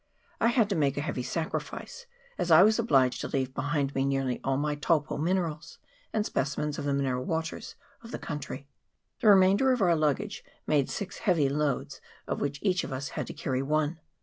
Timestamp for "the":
6.85-6.93, 8.09-8.17, 9.19-9.27